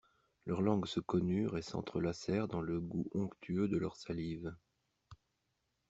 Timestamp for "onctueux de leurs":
3.13-3.97